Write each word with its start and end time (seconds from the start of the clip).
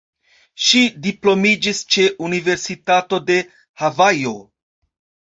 Ŝi 0.67 0.79
diplomiĝis 1.07 1.81
ĉe 1.95 2.05
Universitato 2.27 3.19
de 3.27 3.37
Havajo. 3.83 4.33